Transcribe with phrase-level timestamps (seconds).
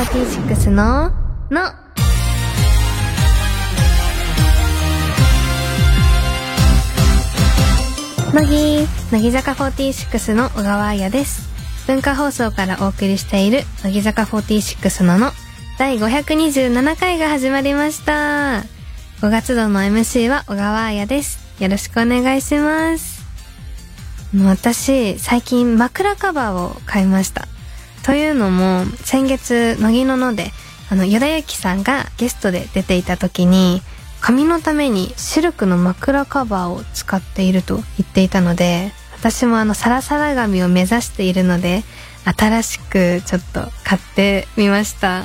[0.00, 1.12] 46の、
[1.50, 1.60] の、
[8.32, 11.50] 乃木、乃木坂46の小川彩です。
[11.86, 15.32] 文化放送からお送りしている乃木坂46のの
[15.78, 18.64] 第527回が始まりました。
[19.20, 21.62] 5月度の MC は小川彩です。
[21.62, 23.20] よろしくお願いします。
[24.34, 27.49] 私、最近枕カバーを買いました。
[28.02, 30.52] というのも、先月、乃木のので、
[30.90, 33.82] あの、与田由紀さんがゲストで出ていた時に、
[34.20, 41.84] 髪のためにシルクの枕カバーを使っていると言っていたので、私もあの、サラサラ髪を目指しているので、
[42.24, 45.24] 新しくちょっと買ってみました。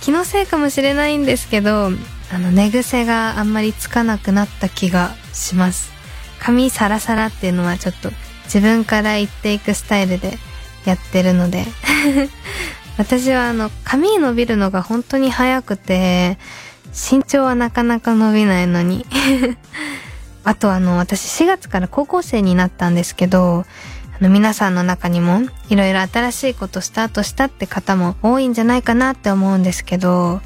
[0.00, 1.90] 気のせいかもしれないんですけど、
[2.32, 5.92] あの、寝癖があんまりつかなくなった気がします。
[6.38, 8.10] 髪サラサラっていうのはちょっと
[8.44, 10.38] 自分から言っていくスタイルで
[10.86, 11.66] やってるので。
[12.98, 16.38] 私はあの、髪伸びるのが本当に早くて、
[16.92, 19.04] 身長はなかなか伸びないのに。
[20.44, 23.66] あとあの、私4月から高校生になったんですけど、
[24.18, 30.40] あの皆さんの中にもいろいろ新しいことスタートしたって方も多いんじゃないかなって思うんですけど、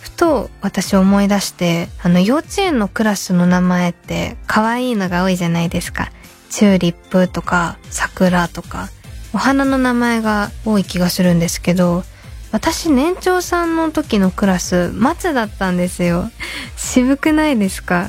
[0.00, 6.10] ふと私思い出して、あの幼稚園のクラスの名前って可愛いのが多いじゃないですか。
[6.50, 8.90] チューリップとか桜とか、
[9.36, 12.04] お花の名前が多い気がするんですけど、
[12.52, 16.30] 私年長さんの時のクラス、松だったんですよ。
[16.78, 18.08] 渋くないですか？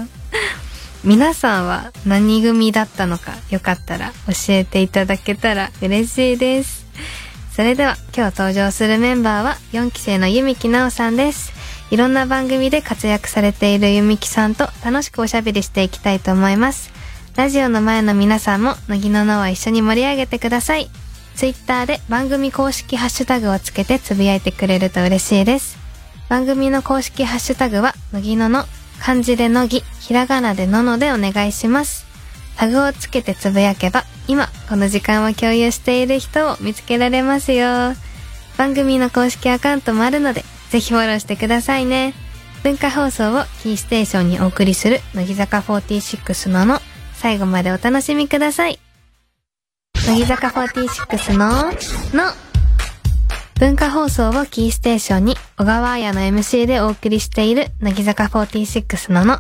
[1.04, 6.86] 皆さんは何組だったのかよかったら教えていただけたら嬉しいです。
[7.52, 11.52] それでは今日登場するメンバーは4期生の弓木奈緒さんです。
[11.92, 16.90] いろんな番組で活躍されている弓木さんと楽しくおしゃべりしていきたいと思います。
[17.36, 20.90] ラジオの前の皆さんも乃木ののは一緒に盛り上げてください。
[21.38, 25.78] ツイッターで番組公式ハッシュタグをつけてつぶやいてくれると嬉しいです。
[26.30, 28.66] 番組の公式ハッシュタグは、乃木のの、
[29.00, 32.08] 漢字で乃木、ひらがなでののでお願いします。
[32.58, 37.94] タグをつけてつぶやけば、今、この時間を共有している人を見つけられますよ。
[38.58, 42.16] 番組の公式アカウントもあるので、ぜひフォローしてくださいね。
[42.64, 46.82] 文化放送をキーステーションにお送りする、乃木坂46のの、
[47.14, 48.80] 最後までお楽しみください。
[50.08, 51.66] 乃木坂46の、
[52.14, 52.32] の、
[53.60, 59.40] 文化放送をキーステーションに小川彩の MC でお送りしている乃木坂46のの。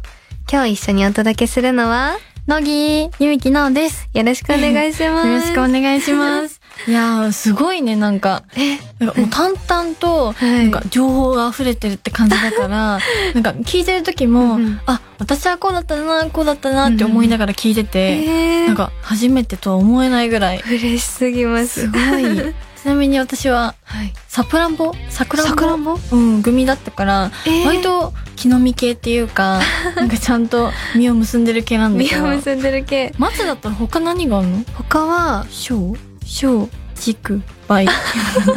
[0.51, 2.17] 今日一緒にお届けするのは、
[2.47, 4.09] 乃木ゆみきなおです。
[4.13, 5.27] よろしくお願いします。
[5.29, 6.59] よろしくお願いします。
[6.87, 8.43] いやー、すごいね、なんか。
[8.55, 12.99] え、もう淡々と、はいなんか情報が溢れてるって感じだから、
[13.35, 20.63] なんか聞いてる時も、うんあ、私はこうだったな、こうだったなって思いながら聞いてて、えー、なんか初めてとは思えないぐらい。
[20.65, 21.81] 嬉しすぎます。
[21.81, 22.53] すごい。
[22.81, 24.13] ちなみに私は、はい。
[24.29, 25.43] サプランボサクラ
[25.75, 29.59] ンボうん、組だったから、えー割と木の実系っていうか、
[29.97, 32.21] なんかちゃんと実を結んでる系なんだけど。
[32.21, 33.13] 実を結んでる系。
[33.17, 34.63] 松だったら他何があるの？
[34.75, 37.87] 他は、小小軸梅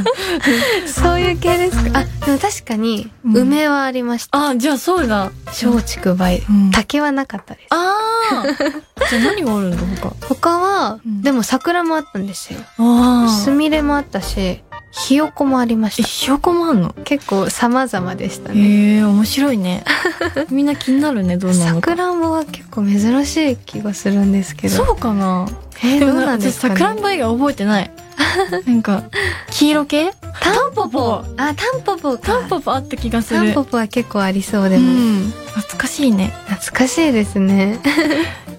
[0.86, 2.00] そういう系ですか？
[2.00, 3.36] あ、でも確かに、うん。
[3.36, 4.48] 梅はありました。
[4.50, 5.30] あじゃあそうだ。
[5.46, 6.70] 松竹梅うん。
[6.70, 7.66] 竹はなかったです。
[7.70, 7.94] あ
[8.32, 8.44] あ
[9.10, 10.14] じゃあ何があるんだ他。
[10.26, 11.22] 他は、うん。
[11.22, 12.60] でも桜もあったんですよ。
[12.78, 16.08] あすみれもあったし、ひよこもありまえした。
[16.08, 16.94] ひよこもあんの？
[17.04, 18.60] 結構様々でしたね。
[18.60, 19.84] へえ面白いね。
[20.50, 21.92] みんな気になるねどうなさのか。
[21.92, 24.76] くらんぼは結構珍しい気がするんですけど。
[24.84, 25.46] そうかな？
[25.82, 26.74] えー、でもなんですかね。
[26.74, 27.90] さくらんぼ以外覚えてない
[28.66, 29.04] なんか
[29.50, 30.12] 黄色系？
[30.40, 31.24] タンポポ。
[31.36, 32.18] あ、タンポポか。
[32.18, 33.40] タンポポあった気がする。
[33.40, 34.90] タンポポは結構ありそうでうも。
[34.92, 35.30] ん。
[35.54, 36.32] 懐かしいね。
[36.48, 37.78] 懐かしいですね。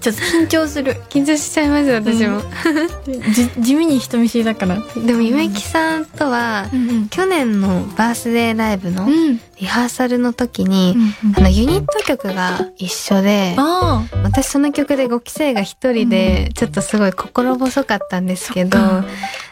[0.00, 1.00] ちょっと緊張する。
[1.10, 2.42] 緊張しちゃいます、私も。
[3.32, 4.76] じ地味に人見知りだから。
[4.96, 9.40] でも、ゆめきさんとは、うん去年のバースデーライブのうん。
[9.60, 13.54] リハーサルの時に、うんあの、ユニット曲が一緒で、
[14.24, 18.78] 私その曲で5期生が一人で、ちょっとすごい心細かったんですけど、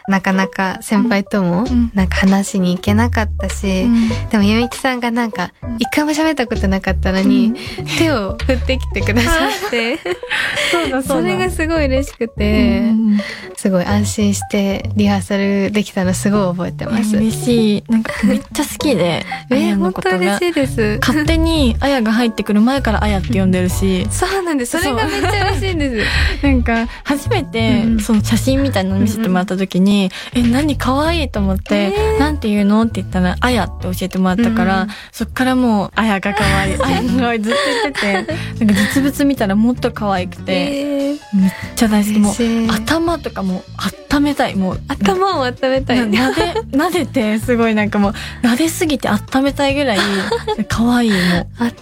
[0.09, 1.91] なかなか先輩ともん。
[1.93, 4.09] なんか話しに行けなかったし、うん。
[4.29, 7.53] でもゆみきさんがなんか一回も喋ったことなかったのに、
[7.97, 9.99] 手を振ってきてくださって、
[11.05, 13.21] それがすごい嬉しくて、うん
[13.61, 17.15] すごい安心してリハーサルできたのすごい覚えてます。
[17.15, 17.83] 嬉しい。
[17.87, 20.97] なんかめっちゃ好きで あえー、本当嬉しいです。
[20.99, 24.07] 勝手にあやが入ってくる前からあやって呼んでるし。
[24.09, 24.79] そうなんです。
[24.79, 26.07] それがめっちゃ嬉しいんです。
[26.41, 27.99] なんか初めてうん。
[27.99, 37.91] その写真みたいなの見せてもらった時に「え何可愛いと思って「なんて言うの?」って言ったら「あや」って教えてもらったから、うんそっからもう「あやが可愛いあやが可愛い」 ずっと言
[38.23, 38.27] って
[38.57, 41.01] てなんか実物見たらもっと可愛くて、えー
[41.33, 42.19] めっちゃ大好き。
[42.19, 43.63] もう、頭とかも
[44.13, 44.55] 温めたい。
[44.55, 46.07] もう、頭を温めたい。
[46.09, 48.13] なで、撫でて、すごいなんかもう、
[48.43, 49.99] 撫ですぎて温めたいぐらい、
[50.67, 51.17] 可愛いも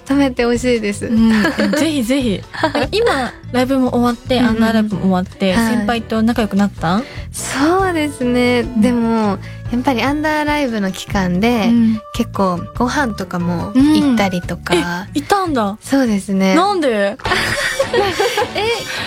[0.10, 1.06] 温めてほしいです。
[1.08, 1.10] う。
[1.12, 1.32] うん。
[1.72, 2.42] ぜひぜひ。
[2.92, 7.02] 今、ライブも終わって、うんアンダーライブも終わって、はい先輩と仲良くなった？
[7.32, 8.64] そうですね。
[8.78, 9.38] でも、
[9.72, 12.00] やっぱりアンダーライブの期間で、ん。
[12.16, 15.78] 結構ご飯とかも行ったりとか、いたんだ。
[15.82, 16.56] そうですね。
[16.56, 17.18] なんで？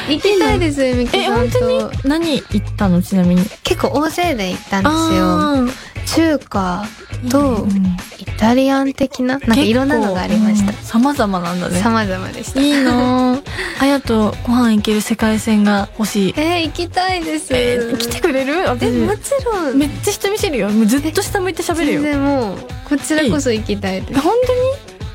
[0.09, 1.79] 行きたいです、みきえ、さん本当に？
[1.81, 2.09] と。
[2.09, 3.03] 何行ったの？
[3.03, 3.45] ちなみに。
[3.63, 5.25] 結構大勢で行ったんですよ。
[5.25, 5.65] あ
[6.05, 10.73] 中華ーとうんイタリアン的な、なんかいろんなのがありました。
[10.73, 11.79] さまざまなんだね。
[11.81, 12.61] 様々でした。
[12.61, 13.43] いいなぁ。
[13.81, 16.35] あやとご飯行ける世界線が欲しい。
[16.37, 17.55] えー、行きたいです。
[17.55, 18.65] えー来てくれる？
[18.69, 19.79] 私え、もちろん。
[19.79, 20.71] めっちゃ人見せるよ。
[20.71, 22.03] もうずっと下向いて喋るよ。
[22.03, 22.59] 全然もう、
[22.89, 24.19] こちらこそ行きたいです。
[24.19, 24.61] え本当に？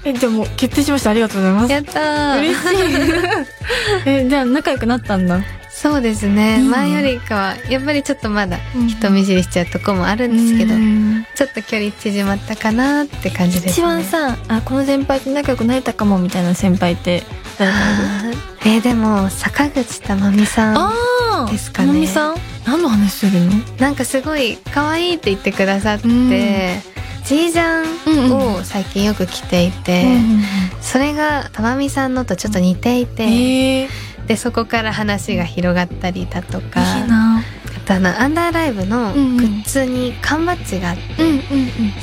[0.07, 1.09] え、じゃあもう決定しました。
[1.09, 1.71] ありがとうございます。
[1.71, 2.39] やったー。
[2.39, 2.67] 嬉しい。
[4.09, 5.41] え、じゃあ仲良くなったんだ。
[5.69, 8.57] そうですね前よりかは、やっぱりちょっとまだ
[8.89, 13.83] 人見知りしちゃうとこもあるんですけど、うんちょっと距離縮まったかなって感じですね。
[13.83, 17.21] 一番さ、あ、この先輩と仲良くなれたかもみたいな先輩って
[17.59, 17.83] 誰かいる？
[17.93, 20.77] あーえーでも、坂口珠美さん。
[20.77, 20.93] あ
[21.47, 22.35] あですかねともみさん？
[22.65, 23.51] 何の話するの？
[23.77, 26.96] なんかすごい可愛いって言ってくださって、うん
[27.27, 30.05] ジージャンを最近よく着ていて、
[30.81, 33.89] それが珠美さんのとちょっと似ていて、ええ
[34.27, 37.43] で、そこから話が広がったりだとか、あ
[37.85, 41.41] とあの、アンダーライブのグうんうんッズに缶バッジがあって、うんうんうん。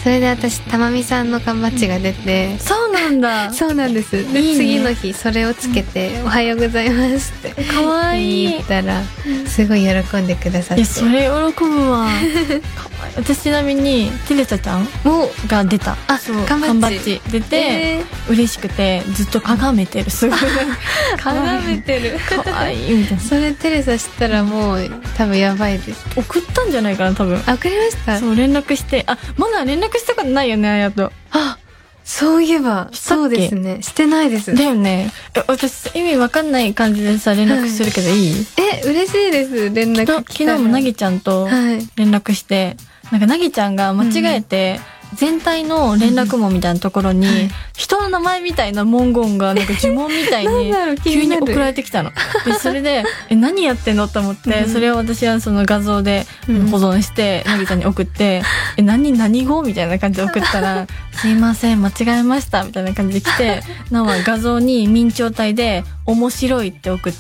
[0.03, 3.51] それで私、たまみさんの缶バッジが出て、そうなんだ。
[3.53, 4.13] そうなんです。
[4.13, 8.49] で、ね次の日、それをつけて、おはようございますってかわいい。
[8.53, 9.03] 言ったら、
[9.47, 10.85] すごい喜んでくださって。
[10.87, 12.09] それ喜ぶわ。
[13.17, 15.97] 私ちなみに、テレサちゃんもう、が出た。
[16.09, 20.11] あそう缶バッジ缶バッジ出て、え嬉しくて、ずっと眺めてる。
[20.11, 20.39] すごい。
[20.39, 22.19] ー、眺めてる。
[22.19, 23.23] かわいいみたいな。
[23.23, 26.05] それテレサ知ったらもう、多分やばいです。
[26.17, 27.41] 送ったんじゃないかな、多分。
[27.47, 28.19] あ、わかりました？
[28.19, 29.05] そう、連絡して。
[29.07, 31.13] あ、まだ連絡したことないよね、あやと。
[31.31, 31.59] あ、
[32.05, 33.81] そういえば、そうですね。
[33.81, 34.55] してないです。
[34.55, 35.11] だよね。
[35.35, 39.71] え私、意味わかんない感じでさ、連絡するけどいい、え、嬉しいです。
[39.71, 40.07] 連絡。
[40.17, 41.89] 昨日もなぎちゃんとはい。
[41.97, 42.77] 連絡して、
[43.11, 44.81] なんかなぎちゃんが間違えて、
[45.15, 47.51] 全体の連絡網みたいなところに、はい。
[47.77, 50.73] 人の名前みたいな文言がなんか呪文みたいに
[51.03, 52.11] 急に送られてきたの。
[52.45, 54.73] で、それで、え、何やってんのと思って、うん。
[54.73, 56.69] それを私はその画像でうん。
[56.69, 58.43] 保存して、なぎちゃんに送って、
[58.77, 67.19] え、何、何語みたいな感じで送ったら、すいません、間違えました、みたいな感じで来て、 なおは画像に明朝体で、面白いって送って、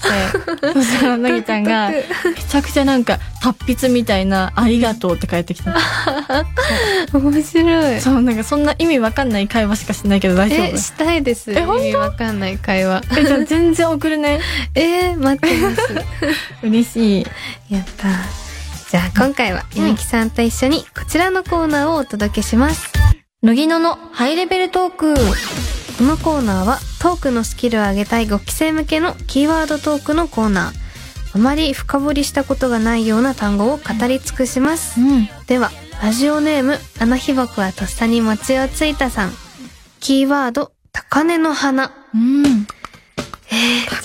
[0.72, 2.04] そしたらなぎちゃんが、め
[2.48, 5.74] ちゃくちゃなんか、達筆みたいな、ありがとうって返ってきた。
[7.12, 8.00] 面白い。
[8.00, 11.50] そう、なんかそんな意味わかんない会話しかしてないけど大丈え、夫したいです。
[11.52, 11.84] え本当？
[11.84, 13.02] 意味わかんない会話。
[13.16, 14.40] え、じゃあ全然送るね。
[14.74, 15.76] えー、待ってます。
[16.62, 17.26] 嬉しい。
[17.74, 18.08] やった。
[18.90, 22.92] じゃあ今回は、ゆみきさんと一緒にこちらのコーナーをお届けします。
[23.42, 25.14] 乃木野のハイレベルトーク。
[25.96, 30.84] このコーナーはトークのスキルを上げたい5期生向けのキーワードトークのコーナー。
[31.36, 35.00] あまり深掘りしたことがないような単語を語り尽くします。
[35.00, 35.28] うん。
[35.46, 35.70] では、
[36.02, 39.32] ラジオネーム、あの日僕はとっさに餅をついたさん。
[40.00, 41.92] キーワード、高根の花。
[42.12, 42.66] うん。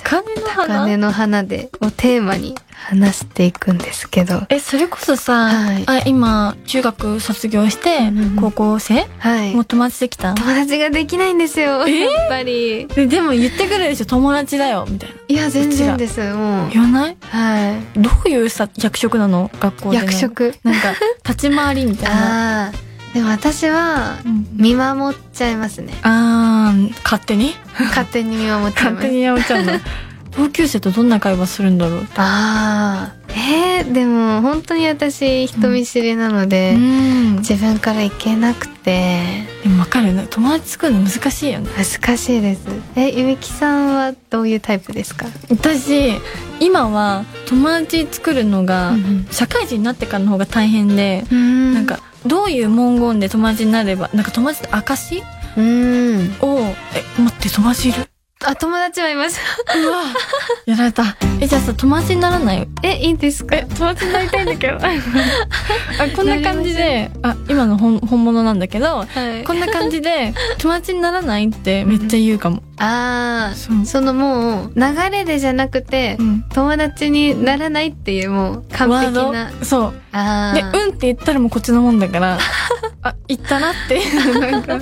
[0.10, 4.42] 高根の高花根の花で、をテーマに話していくんですけど。
[4.50, 9.54] え、それこそさ、はいあ、今、中学卒業してうんうん、高校生、はい。
[9.54, 10.34] もう友達できた？
[10.34, 11.86] 友達ができないんですよ。
[11.88, 12.00] え？
[12.06, 12.88] やっぱり。
[12.88, 15.16] ででも言ってくるでしょ、友達だよ、みたいな。
[15.28, 16.20] いや、全然です。
[16.34, 16.70] もう。
[16.72, 17.18] 言わない？
[17.30, 19.52] はどういうさ、役職なの？
[19.60, 19.98] 学校い。
[19.98, 20.06] での。
[20.06, 20.56] 役職？
[20.64, 22.72] なんか、立ち回りみたいな。
[23.10, 23.14] ああ。
[23.14, 25.94] でも私は、うん見守っちゃいますね。
[26.02, 27.54] あー、勝手に？
[27.80, 29.06] 勝手に見守っちゃいます。
[29.06, 29.74] 勝手にやめちゃうの？
[30.38, 32.08] 同級生とどんな会話するんだろう？
[32.18, 33.20] ああ。
[33.32, 37.38] えー、でも本当に私人見知りなので、ん。
[37.38, 40.28] 自分から行けなくて、でもわかるね。
[40.30, 41.70] 友達作るの難しいよね。
[41.78, 42.62] 難しいです。
[42.98, 45.26] え、ゆみきさんはどういうタイプですか？
[45.50, 46.14] 私、
[46.60, 55.24] 今は友達作るのが、うん社会人になってからの方が大変で、うんなん、か、どういう文言で友達になれば、なんか友達って証
[55.58, 56.36] うん。
[56.42, 56.60] を、
[56.96, 58.06] え、待って、友達いる？
[58.46, 59.38] あ、友達はいます。
[59.84, 60.02] うわ
[60.66, 61.04] やられた。
[61.42, 62.68] え、じゃあさ、友達にならない？
[62.84, 63.56] え、いいですか？
[63.58, 64.76] え、友達になりたいんだけど。
[64.80, 64.80] あ、
[66.16, 72.64] こんな感じで、あ、今の本本物なんだけど、はいこんな感じで、 友達にならないってめっちゃ言うかも。
[72.78, 76.39] あそうあ、そのもう、流れでじゃなくて、うん。
[76.60, 79.50] 友達にならないっていうもう完璧な。
[79.64, 79.94] そう。
[79.94, 79.98] で。
[80.62, 82.38] うんって言ったらもうこっちのもんだから、
[83.02, 83.98] あ行ったなって。
[83.98, 84.02] い
[84.38, 84.80] うなんか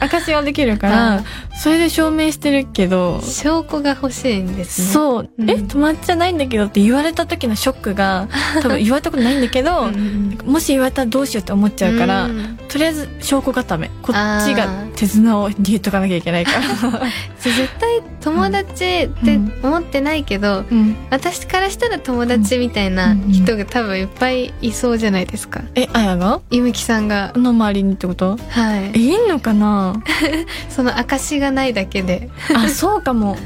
[0.00, 1.24] 証はできるから
[1.56, 4.86] それで証明してるけど証拠が欲しいんですね。
[4.88, 5.50] そう、うん。
[5.50, 8.28] え友達じゃないんだけどって言われた時のショックが
[8.62, 13.90] 多分言われたことないんだけど、うんもし言われたらどうしようって思っちゃうから、うんとりあえず証拠固め。
[14.02, 16.60] こっちが手綱を握っとかなきゃいけないから、
[17.40, 25.62] 絶対友達って思ってないけど、うん、私からしたら友達みたいな人が多分いっぱいいそうじゃないですか。
[25.74, 26.40] えあやが？
[26.50, 27.32] ゆみきさんが。
[27.36, 28.36] の周りにってこと？
[28.50, 28.90] はい。
[28.94, 29.94] えいんのかな？
[30.68, 32.30] その証がないだけで。
[32.54, 33.36] あそうかも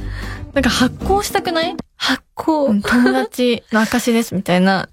[0.55, 1.77] なんか発行したくない？
[1.97, 2.65] 発行。
[2.67, 4.89] うん友達の証ですみたいな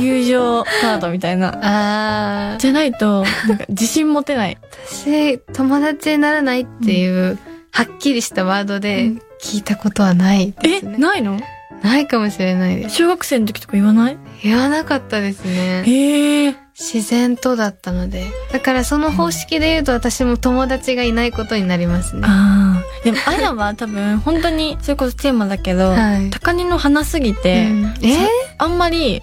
[0.00, 1.54] 友情カードみたいな
[2.52, 2.56] あー。
[2.58, 4.58] じゃないとなんか自信持てない
[4.88, 7.38] 私、友達にならないっていう、
[7.72, 9.12] はっきりしたワードで
[9.42, 10.98] 聞いたことはないでえすね。
[10.98, 11.40] ないの？
[11.82, 12.96] ないかもしれないです。
[12.96, 14.18] 小学生の時とか言わない？
[14.42, 15.82] 言わなかったですね。
[15.86, 18.24] へえ自然とだったので。
[18.50, 22.22] だからその方式で言うと私も友達がいないことになりますね。
[22.24, 28.26] ああでもあやは多分本当にそれこそテーマだけど、はい高根の花すぎて、うんえ？
[28.58, 29.20] あんまり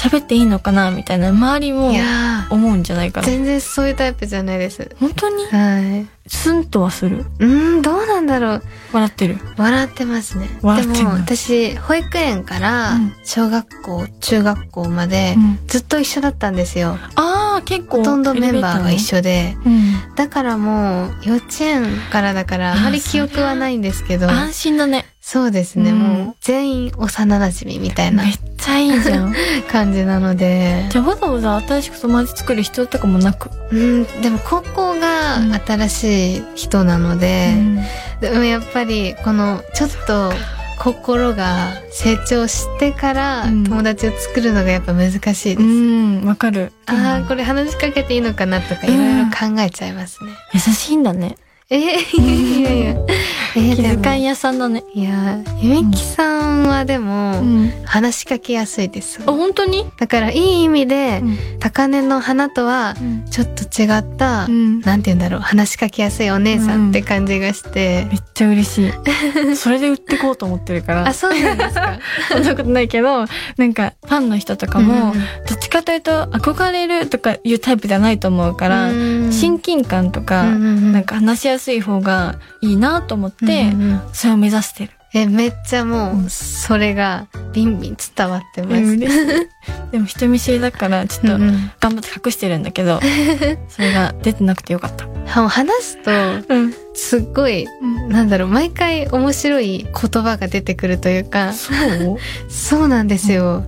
[0.00, 1.92] 喋っていいのかなみたいな周りも
[2.50, 4.88] 思うんじゃないかー、な全然そういうタイプじゃないです。
[5.00, 5.44] 本当に？
[5.46, 6.06] はい。
[6.26, 7.24] スンとはする。
[7.38, 8.62] うーん、どうなんだろう。
[8.92, 9.38] 笑ってる。
[9.56, 10.48] 笑ってますね。
[10.62, 11.10] 笑ってんの。
[11.10, 13.12] でも私、保育園からうん。
[13.24, 15.58] 小学校、中学校までうん。
[15.66, 16.98] ずっと一緒だったんですよ。
[17.16, 19.56] ああ結構ほとんどメンバーが一緒で。
[19.64, 20.14] うん。
[20.14, 25.06] だからもう、幼稚園からだからあまり記憶はないんですけど、安心だね。
[25.22, 25.98] そうですね、うん。
[25.98, 28.24] もう全員幼馴染みたいな。
[28.24, 29.34] めっちゃいいじゃん。
[29.70, 37.54] 感じなので、じゃあわざわざ新しく友達作る必要とかもなく、うん、でも高校が新しい人なので、
[38.20, 40.32] でもやっぱりこのちょっと
[40.80, 43.64] 心が成長してからうん。
[43.64, 45.60] 友達を作るのがやっぱ難しいです。
[45.60, 46.72] うんわかる。
[46.86, 50.32] ああ、これ話しかけていいのかなとかいろいろ考えちゃいますね。
[50.54, 51.36] 優しいんだね
[51.72, 52.90] えー、いやいや。
[52.92, 53.00] いや。
[53.56, 54.02] えー、気でも。
[54.02, 54.82] 遣い屋さんだね。
[54.92, 57.70] いや、ゆみきさんはでも、ん。
[57.84, 59.20] 話しかけやすいです。
[59.24, 59.86] あ本当に？
[59.98, 61.38] だからいい意味で、うん。
[61.60, 62.94] 高根の花とは
[63.30, 64.80] ちょっと違った、うん。
[64.80, 68.06] なんて言うんだろう、話しかけやすいお姉さんって感じがして。
[68.10, 69.56] めっちゃ嬉しい。
[69.56, 71.06] それで売ってこうと思ってるから。
[71.06, 71.98] あ、そうなんですか？
[72.32, 79.32] そんなことないけどなんかファンの人とかも、うんどっちかというと憧れるとかいうタイプじゃないと思うから、うん。
[79.32, 83.72] 親近感とか、なんか話しやすい方がいいなと思って、
[84.12, 84.92] それを目指してる。
[85.12, 88.96] え、めっちゃもう、それが、ビンビン伝わってます。
[89.90, 93.00] でも人見知りだからちょっと頑張って隠してるんだけど、
[93.68, 95.06] それが出てなくてよかった。
[95.06, 96.10] もう話すと、
[96.48, 96.74] うん。
[96.94, 97.66] すっごい、
[98.08, 101.54] なんだろう、毎回面白い言葉が出てくるというか、
[102.48, 103.64] そう なんですよ。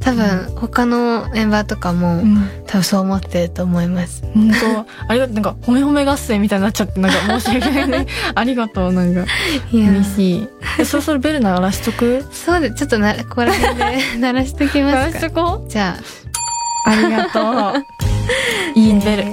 [0.00, 2.48] 多分、他のメンバーとかも、うん。
[2.66, 4.22] 多分そう思ってると思います。
[4.34, 5.34] 本当ありがとう。
[5.34, 8.06] なんか、褒め褒め合戦みたいになっちゃって、なんか申し訳ないね。
[8.34, 9.24] ありがとう、なんか。
[9.72, 10.48] 嬉しい。
[10.78, 12.24] えそろそろベル鳴らしとく？
[12.32, 15.18] そうで、ちょっとな、ここら辺で鳴らしとき鳴ますか。
[15.20, 15.98] らしとこじゃ
[16.86, 18.78] あ、う ありがとう。
[18.78, 19.24] いいベル。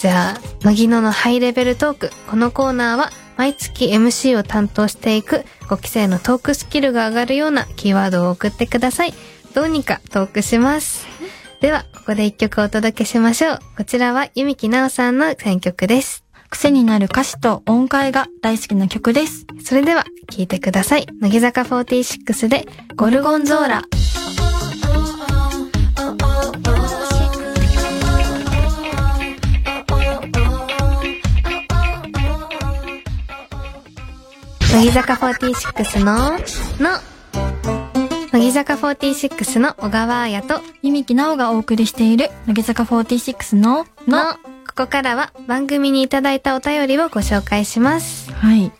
[0.00, 2.10] じゃあ、乃木野のハイレベルトーク。
[2.30, 9.14] このコーナーは、毎月 MC を担当していく5期生のトークスキルが上がるようなキーワードを送ってください。
[9.54, 11.06] どうにかトークします。
[11.60, 13.58] では、ここで一曲お届けしましょう。
[13.76, 16.24] こちらは、ゆみきなおさんの選曲です。
[16.48, 19.46] 癖になる歌詞と音階が大好きな曲です。
[19.64, 21.06] それでは、聴いてください。
[21.20, 22.66] 乃木坂46で、
[22.96, 23.82] ゴルゴンゾーラ。
[34.72, 36.38] 乃木坂46の、
[36.78, 36.98] の、
[38.32, 44.34] 乃木坂46の小川彩と、ゆみきなおがお送りしている、乃木坂46の、の、
[44.68, 48.32] ここからは番組にいただいたお便りをご紹介します。
[48.32, 48.70] はい。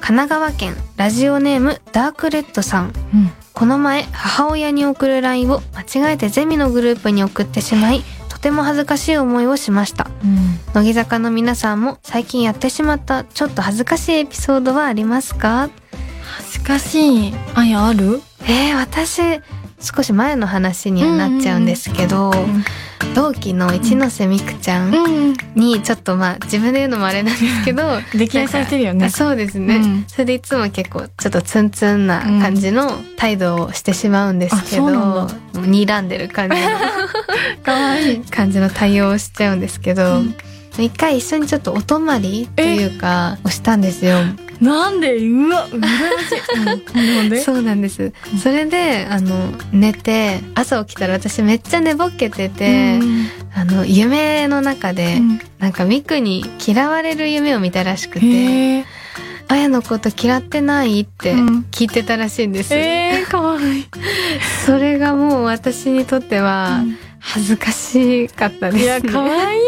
[0.00, 2.92] 神奈川県ラジオネームダークレッドさん。
[3.14, 3.30] うん。
[3.54, 10.60] この前母親に送る LINE を間違えてゼミのグループに送ってしまいとても恥ずかしい思いをしましたうん。
[10.74, 15.70] 乃木坂の皆さんも最近やってしまったちょっと恥ずかしいエピソードはありますか？
[16.38, 17.34] 恥ずかしい。
[17.54, 18.22] あやある？
[18.42, 19.20] えー、私
[19.80, 22.32] 少し前の話にはなっちゃうんですけど、
[23.14, 25.36] 同期の一ノ瀬美空ちゃんうん。
[25.54, 27.82] にちょっとまあ自分で言うのもあれなんですけど
[28.14, 29.10] 溺愛されてるよね。
[29.10, 30.04] そうですね、うん。
[30.06, 36.62] それでいつも結構ちょっとツンツンな感じの態度をしてしまうんですけど、うなん睨んでる感じの
[37.64, 38.20] かわいい。
[38.20, 40.34] 感じの対応をしちゃうんですけど、うん。
[40.78, 44.18] 一回一緒にちょっとお泊まりというかをしたんですよ。
[44.60, 47.30] なんでうわ、羨ましい。
[47.30, 47.40] うん。
[47.40, 48.12] そうなんです。
[48.42, 58.84] それで、あの、寝て、朝起きたら私めっちゃ寝ぼけてて、うんあの夢の中で、うんなんかミクに嫌われる夢を見たらしくてへえ
[59.48, 63.86] 「あやのこと嫌ってない?」ってうん聞いてたらしいんです、えー、かわいい
[64.64, 66.84] それがもう私にとっては
[67.20, 69.62] 恥ずかしかったです、ね、いや可愛い。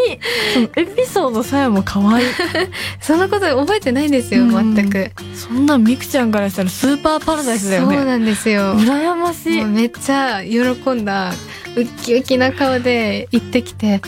[0.53, 2.25] そのエピソードさえも可愛い。
[3.01, 4.75] そのこと覚えてないんですよ、うん。
[4.75, 5.11] 全く。
[5.35, 7.95] そんなミクちゃんからしたらスーパーパラダイスだよね。
[7.95, 8.75] そうなんですよ。
[8.75, 9.65] 羨ましい。
[9.65, 10.59] めっちゃ喜
[10.91, 11.33] んだ
[11.75, 14.01] ウッキウキな顔で行ってきて「え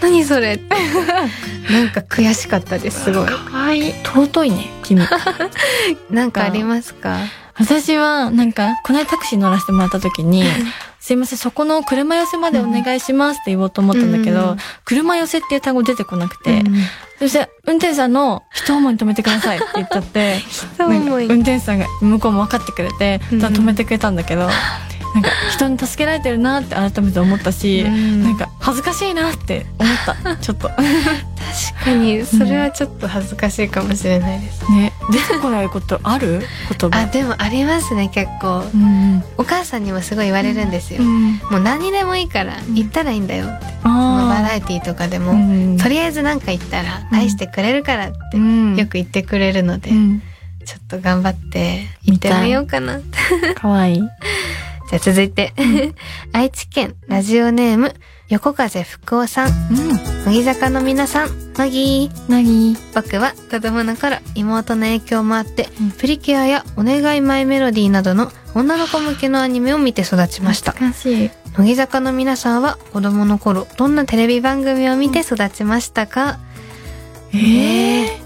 [0.00, 0.74] 何それ?」って。
[1.72, 3.26] なんか悔しかったですすごい。
[3.26, 3.94] 可愛い。
[4.04, 5.00] 尊いね君。
[6.10, 7.18] なんかありますか？
[7.58, 10.44] 私はなんかこの間タクシー乗らせてもらった時に
[11.06, 16.74] 「すいませんそこの車寄せまでお願いします」って言おうと思ったんだけど、うん車寄せっていう単語出てこなくて、うん
[17.20, 20.42] そして運転手さんの「一思いに止めてください」って言っちゃって
[20.78, 24.42] 運転手さんが向こうも分かってくれて、止めてくれたんだけど、
[25.14, 28.24] なんか人に助けられてるなって改めて思ったし、うん。
[28.24, 36.42] なんか恥ずかしいなって思ったちょっと確かにそれはちょっと恥ずかしいかもしれないです、ね出てこないことある？
[36.78, 37.02] 言葉。
[37.02, 38.64] あでもありますね結構。
[38.74, 48.76] うんお母さんにもすごい言われるんですよ、うんもう何でもいいから言ったらいいんだよって、あバーラエティーとかでも、うんとりあえず何か言ったら愛してくれるからってうん。
[48.76, 50.22] よく言ってくれるので、うん。
[50.64, 52.98] ちょっと頑張って言ってみようかな。
[53.00, 53.04] じ
[53.54, 54.00] かわいい。
[54.92, 55.52] ゃあ続いて、
[56.32, 57.94] 愛知県ラジオネーム
[58.28, 62.10] 横風福夫さん、うん乃木坂の皆さん、乃木。
[62.28, 65.90] なぎ僕は子供の頃妹の影響もあって、うん。
[65.92, 70.72] プリキュアやお願いマイメロディーなどの女の子向けのアニメを見て育ちました。
[70.92, 71.30] しい。
[71.56, 76.38] 乃木坂の皆さんは子供の頃どんなテレビ番組を見て育ちましたか、
[77.32, 78.25] ええうん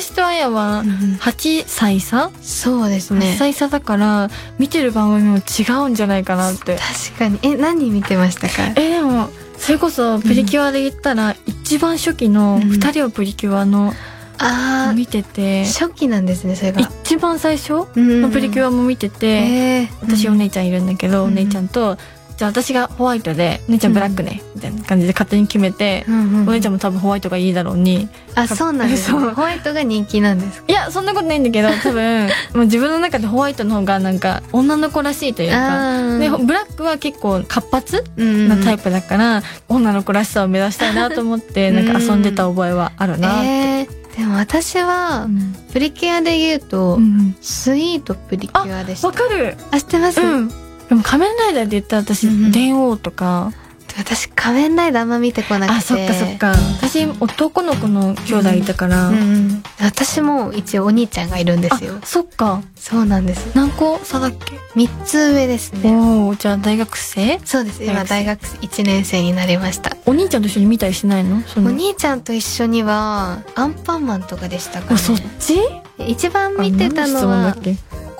[0.00, 0.88] 私とあやはうん
[1.20, 3.36] 8歳差、そうです8ね。
[3.38, 6.76] 歳差だから見てる番組も違うんじゃないかなって。
[7.10, 7.38] 確かに。
[7.42, 8.72] え、何見てましたか？
[8.76, 12.70] えでもそれこそプリキュアで言ったら、一番初期のうん。
[12.70, 13.92] 2人をプリキュアの
[14.38, 16.80] あ見てて、ー、初期なんですね、それが。
[17.04, 19.88] 一番最初うんのプリキュアも見てて、えー。
[20.00, 21.28] 私お姉ちゃんいるんだけど、うん。
[21.28, 21.98] お姉ちゃんと
[22.40, 29.20] じゃあ私がホワイトでお姉ちゃんブラックね、みたいな感じで勝手に決めて、うんうんお姉ちゃんも多分ホワイトがいいだろうにあ、そうなんです、ね。
[29.20, 29.34] そう。
[29.34, 30.64] ホワイトが人気なんですか？
[30.68, 43.46] いやそんなことないんだけど 多分もう自分の中でホワイトの方がなんか女の子らしいというかあでブラックは結構活発ーなタイプだから、女の子らしさを目指したいなと思って うんなんか遊んでた覚えはあるなって。
[43.48, 45.54] えーでも私は、うん。
[45.72, 49.06] プリキュアで言うと、うんスイートプリキュアでした。
[49.06, 49.56] わかる。
[49.70, 50.52] あ、知ってます、うん
[50.90, 53.52] でも仮面ライダーで言ったら私、うん電王とか
[53.98, 55.76] 私、仮面ライダーあんま見てこなくて。
[55.78, 59.62] あそっかそっか私男の子の兄弟いたから、うんうん。
[59.80, 62.06] 私も一応お兄ちゃんがいるんですよあ。
[62.06, 63.54] そっかそうなんです。
[63.54, 64.58] 何個差だっけ？
[64.76, 65.92] 三つ上ですね。
[65.92, 67.40] おおじゃあ大学生？
[67.44, 67.82] そうです。
[67.84, 69.96] 今大大学1年生になりました。
[70.06, 71.42] お兄ちゃんと一緒に見たりしないの？
[71.56, 75.24] お兄ちゃんと一緒には、アンパンマンとかでしたかあそっね。
[75.40, 75.58] ち？
[75.98, 77.56] 一番見てたのは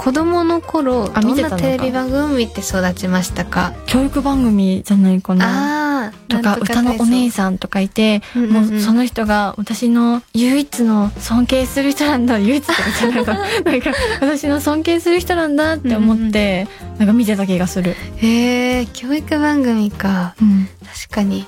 [0.01, 3.75] 子供の頃、どんなテレビ番組を見て育ちましたか？
[3.85, 6.11] 教育番組じゃないかな。
[6.27, 8.71] とか歌のお姉さんとかいて、うんうんうん。
[8.71, 13.35] もうその人が私の唯一の尊敬する人なんだ唯一とかじゃないか。
[13.63, 20.35] なんか私の尊敬する人なんだって思って、なんか見てた気がする、へえ、教育番組か。
[20.41, 20.67] うん、
[21.07, 21.47] 確かに。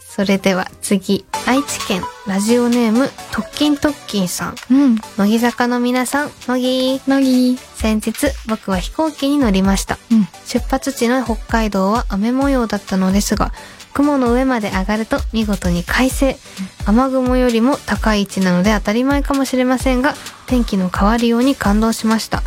[0.00, 4.54] それでは次、愛知県ラジオネーム、特勤特勤さん。
[4.70, 4.96] うん。
[5.16, 7.00] 乃木坂の皆さん、乃木。
[7.08, 9.98] 乃木先日、僕は飛行機に乗りました。
[10.10, 13.52] うん出発地の北海道は雨模様だったのですが、
[13.92, 16.38] 雲の上まで上がると見事に快晴。
[16.86, 20.14] 雨雲よりも高い位置なので当たり前かもしれませんが、
[20.46, 22.42] 天気の変わりように感動しました。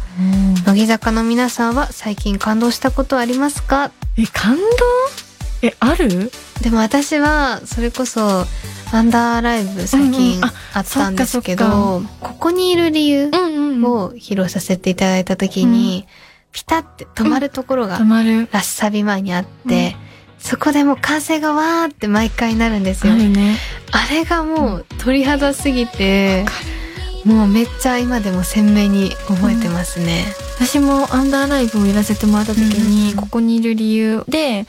[0.66, 3.92] 乃木坂の皆さんは最近感動したことありますか？
[4.18, 4.64] え感動？
[5.62, 6.32] えある？
[6.64, 8.48] でも私はそれこそ
[8.92, 10.46] アンダーライブ最近うんうん。
[10.46, 16.08] ああったんですけど、ここにいる理由んうんを披露させていただいた時に、
[16.52, 18.48] ピタって止まるところが止まる。
[18.52, 19.96] ラッサビ前にあって、
[20.40, 23.16] そこでもう歓声がわーって毎回なるんですあよ。
[23.16, 23.58] るね。
[23.92, 26.46] あれがもう鳥肌すぎて、
[27.26, 30.26] もうめっちゃ今でも鮮明に覚えてますね。
[30.60, 33.18] 私もアンダーライブをやらせてもらった時に、うん。
[33.18, 34.66] ここにいる理由で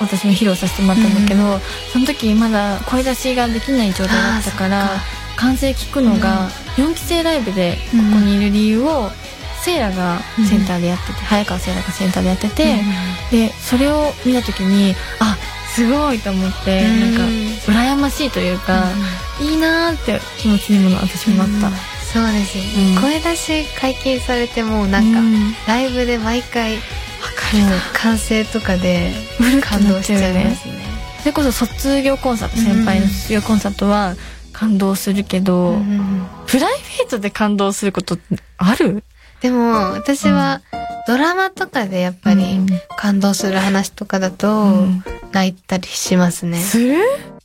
[0.00, 1.58] 私も披露させてもらったんだけど、
[1.92, 4.90] その時まだ声出しができない状態だったから
[5.36, 9.10] 完成聞くのが4期生ライブでここにいる理由を、
[9.62, 12.76] セイラがセンターでやってて、早川セイラがセンターでやってて、
[13.30, 15.36] でそれを見た時にあ
[15.74, 17.26] すごいと思って、うんなん
[17.66, 18.84] か羨ましいというか、
[19.40, 21.96] いいなーって気持ちにも私もなった。
[22.06, 22.64] そうですよ
[23.00, 25.54] 声出し解禁されてもうなんか、うん。
[25.66, 26.78] ライブで毎回
[28.02, 29.12] 完成とかで
[29.62, 30.74] 感動しちゃいますね。
[31.20, 34.14] それこそ卒業コンサート先輩の卒業コンサートは
[34.52, 39.02] 感動するけど、うんプライベートで感動することってある？
[39.40, 40.62] でも私は
[41.08, 42.66] ドラマとかでやっぱりうん。
[42.96, 45.04] 感動する話とかだとうん。
[45.32, 46.58] 泣いたりしますね。
[46.60, 46.96] する？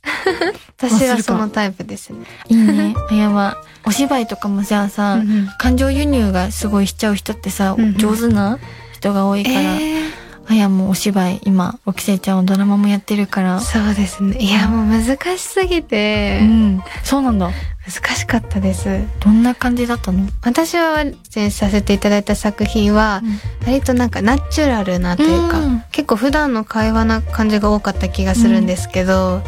[0.78, 2.24] 私はそのタイプですね。
[2.48, 2.94] いいね。
[3.10, 7.96] あやはお芝居とかもじゃあさ、うん感情輸入がすごいしちゃう人ってさ、うんうん。
[7.98, 8.58] 上手な？
[9.02, 10.12] 人が多いから、えー。
[10.48, 13.60] あやもお芝居今おきせいちゃんはドラマもやってるから。
[13.60, 14.36] そうですね。
[14.38, 16.40] いやもう難しすぎて。
[16.42, 16.82] うん。
[17.02, 17.50] そうなんだ。
[17.84, 18.88] 難しかったです。
[19.18, 23.22] どんな感じだったの、私は出演させていただいた作品は
[23.66, 25.84] 割となんかナチュラルなというか、うん。
[25.90, 29.42] 結構普段の会話な感じが多かった気がするんですけど、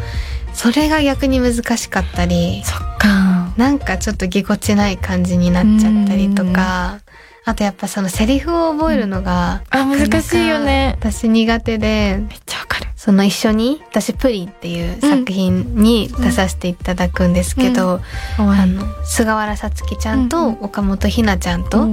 [0.53, 3.53] それが逆に難しかったりそっか。
[3.57, 6.99] なんかちょっとぎこちない感じになっちゃったりとか、
[7.47, 10.97] あとやっぱそのセリフを覚えるのが、あ難しいよね。
[10.99, 12.87] 私苦手でめっちゃわかる。
[12.97, 18.01] その一緒に私プリンっていう作品に出させていただくんですけど、
[18.39, 20.59] かわいいあの菅原さつきちゃんとうん。
[20.63, 21.89] 岡本ひなちゃんと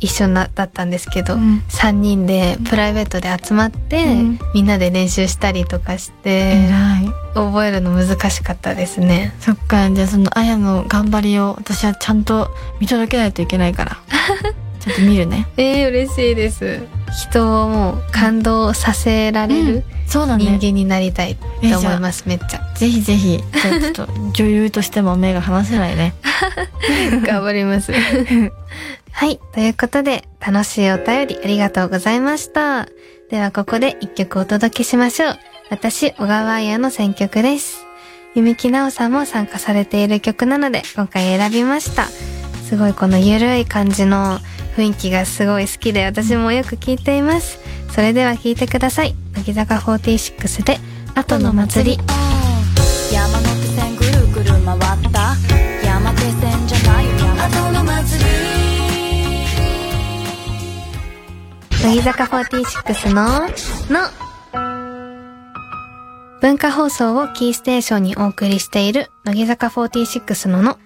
[0.00, 1.62] 一緒なだったんですけど、うん。
[1.68, 4.38] 3人でプライベートで集まって、うん。
[4.54, 6.70] みんなで練習したりとかして
[7.34, 9.34] 覚えるの難しかったですね。
[9.40, 12.48] そっかじゃあそのあやの頑張りを私はちゃんと
[12.80, 13.98] 見届けないといけないから
[14.84, 16.80] ちょっと見るねえー、嬉しいです。
[17.30, 22.74] 人をもう感動させられるそうだね人間になりたいって思います、めっちゃ。
[22.74, 26.14] ぜひぜひちょっと女優としても目が離せないね
[27.24, 27.92] 頑張ります。
[29.12, 29.40] はい。
[29.54, 32.88] ということで、楽しいお便りありがとうございました。
[33.30, 35.38] では、ここで一曲お届けしましょう。
[35.70, 37.86] 私、小川彩の選曲です。
[38.34, 42.08] 弓木奈緒さんも参加されている曲なので、今回選びました。
[42.68, 44.40] すごいこのゆるい感じの
[44.76, 47.58] 雰囲気がすごい好きで、私もよく聴いています。
[47.90, 49.14] それでは聴いてください。
[49.34, 50.78] 乃木坂46で、
[51.14, 51.98] 後の祭り。
[53.12, 53.44] 山手
[53.76, 55.36] 線ぐるぐる回った
[55.84, 58.30] 山手線じゃないよ山の祭り
[61.84, 63.48] 乃木坂46の、
[63.90, 64.10] の、
[66.40, 70.78] 文化放送をキーステーションにお送りしている乃木坂46のの、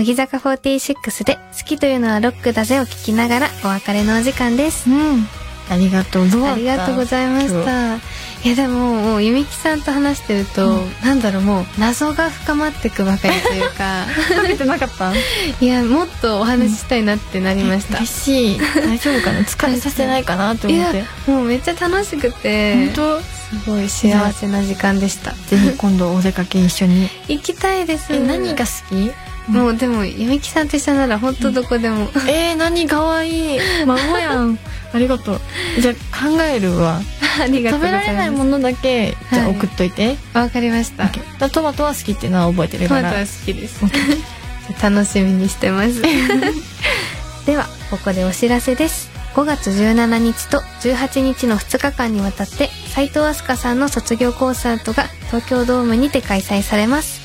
[0.00, 4.88] 乃木坂46で好きというのはロックだぜを聞きながらお別れのお時間です。
[4.88, 5.26] うん。
[5.68, 7.96] ありがとうありがとうございました。
[7.96, 8.00] い
[8.48, 10.90] やでも、もう、ゆみきさんと話してると、うん。
[11.04, 15.12] なんだろう、もう、謎が深まってくばかりというか、 食べてなかった？
[15.60, 17.98] いや、もっとお話ししたいなってなりました。
[17.98, 18.58] 嬉しい。
[18.58, 19.40] 大丈夫かな？
[19.42, 20.96] 疲れさせないかなとい思って。
[20.98, 23.20] や、もうめっちゃ楽しくて、本当？
[23.20, 25.32] すごい幸せな時間でした。
[25.32, 27.08] ぜひ今度お出かけ一緒に。
[27.28, 28.06] 行きたいです。
[28.10, 29.12] え何が好き？
[29.50, 32.08] もうでも、ゆみきさんと一緒なら本当どこでも。
[32.28, 34.58] えー、何かわいい 孫やん
[34.92, 35.40] ありがとう
[35.80, 37.00] じゃあ考えるわ
[37.40, 37.70] ありが。
[37.70, 41.10] 食べられないものだけじゃあはい送っといて、わかりました。
[41.48, 43.80] トマトは好きっていうのは覚えてるからトマトは好きです。
[44.82, 46.00] 楽しみにしてます。
[47.46, 49.10] では、ここでお知らせです。
[49.34, 57.19] 5月17日と18日の2日間にわたって、斉藤飛鳥さんの卒業コンサートが東京ドームにて開催されます。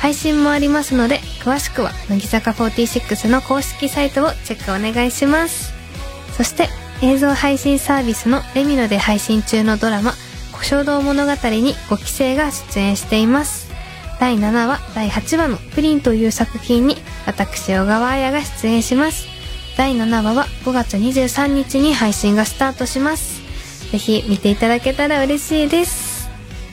[0.00, 5.74] 配信もありますので、詳しくは乃木坂46の公式サイトをチェックお願いします。
[6.36, 6.68] そして、
[7.02, 10.14] 映像配信サービスのレミノで配信中のドラマ、
[10.52, 13.70] 小衝動物語に5期生が出演しています。
[14.18, 19.28] 第7話、第8話のプリンという作品に私、小川彩が出演します。
[19.76, 23.40] 第7話は5月23日に配信がスタートします。
[23.92, 26.09] ぜひ見ていただけたら嬉しいです。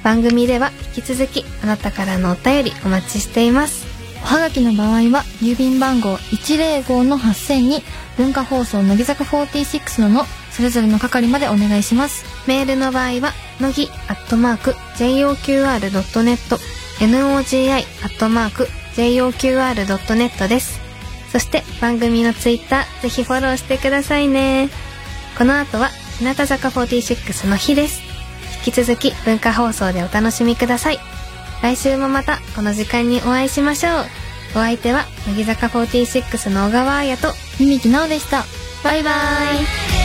[0.07, 3.85] 番組では引き続きあなたからのお便りお待ちしています。
[4.23, 7.81] おはがきの場合は郵便番号105-8000に
[8.15, 16.57] 文化放送乃木坂46ののそれぞれの係までお願いしますメールの場合は、のぎアットマーク JOQR.net、
[16.99, 20.79] NOGI アットマーク JOQR.net です。
[21.33, 24.69] そして番組のツイッターぜひフォローしてくださいね。
[25.37, 28.06] この後は日向坂46の日です。
[28.71, 30.99] き続き文化放送でお楽しみください。
[31.61, 33.93] 来週もまたこの時間にお会いしましょう。
[34.51, 38.43] お相手は乃木坂46の小川彩とみみきなおでした
[38.83, 39.96] バイバイ